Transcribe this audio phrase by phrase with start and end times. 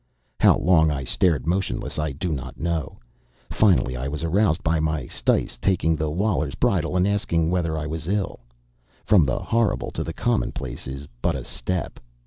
[0.39, 2.97] How long I stared motionless I do not know.
[3.51, 7.85] Finally, I was aroused by my syce taking the Waler's bridle and asking whether I
[7.85, 8.39] was ill.
[9.05, 11.99] From the horrible to the commonplace is but a step.